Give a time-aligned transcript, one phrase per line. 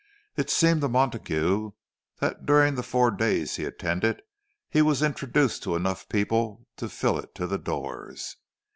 [0.35, 1.73] It seemed to Montague
[2.21, 4.23] that during the four days he attended
[4.67, 8.37] he was introduced to enough people to fill it to the doors.